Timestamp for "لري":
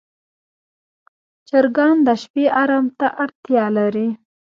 3.77-4.07